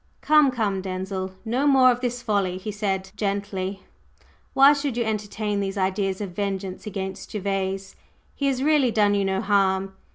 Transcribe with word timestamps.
"Come, 0.21 0.49
come, 0.49 0.81
Denzil. 0.81 1.31
No 1.45 1.67
more 1.67 1.91
of 1.91 2.01
this 2.01 2.23
folly," 2.23 2.57
he 2.57 2.71
said, 2.71 3.11
gently. 3.15 3.81
"Why 4.55 4.73
should 4.73 4.97
you 4.97 5.03
entertain 5.03 5.59
these 5.59 5.77
ideas 5.77 6.19
of 6.21 6.31
vengeance 6.31 6.87
against 6.87 7.31
Gervase? 7.31 7.95
He 8.33 8.47
has 8.47 8.63
really 8.63 8.89
done 8.89 9.13
you 9.13 9.23
no 9.23 9.41
harm. 9.41 9.93